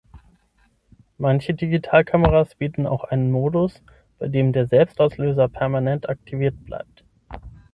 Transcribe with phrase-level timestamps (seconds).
[1.19, 3.83] Manche Digitalkameras bieten auch einen Modus,
[4.17, 7.03] bei dem der Selbstauslöser permanent aktiviert bleibt.